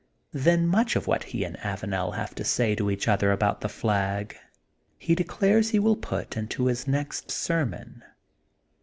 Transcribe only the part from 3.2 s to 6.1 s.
about the flag he de clares he will